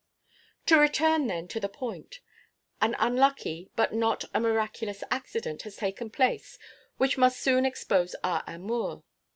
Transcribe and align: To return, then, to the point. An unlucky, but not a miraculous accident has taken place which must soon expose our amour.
To 0.65 0.79
return, 0.79 1.27
then, 1.27 1.47
to 1.49 1.59
the 1.59 1.69
point. 1.69 2.21
An 2.81 2.95
unlucky, 2.97 3.69
but 3.75 3.93
not 3.93 4.25
a 4.33 4.39
miraculous 4.39 5.03
accident 5.11 5.61
has 5.61 5.75
taken 5.75 6.09
place 6.09 6.57
which 6.97 7.19
must 7.19 7.39
soon 7.39 7.67
expose 7.67 8.15
our 8.23 8.43
amour. 8.47 9.03